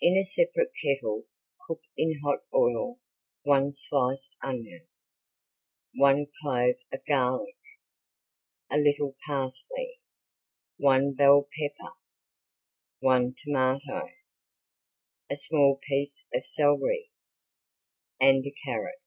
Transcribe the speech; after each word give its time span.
In 0.00 0.16
a 0.16 0.24
separate 0.24 0.72
kettle 0.82 1.26
cook 1.68 1.82
in 1.96 2.18
hot 2.24 2.40
oil 2.52 2.98
one 3.44 3.72
sliced 3.74 4.34
onion, 4.42 4.88
one 5.94 6.26
clove 6.42 6.74
of 6.92 7.06
garlic, 7.06 7.54
a 8.72 8.76
little 8.76 9.14
parsley, 9.24 10.00
one 10.78 11.14
bell 11.14 11.48
pepper, 11.56 11.94
one 12.98 13.36
tomato, 13.40 14.08
a 15.30 15.36
small 15.36 15.76
piece 15.88 16.24
of 16.34 16.44
celery, 16.44 17.12
and 18.20 18.44
a 18.46 18.54
carrot. 18.64 19.00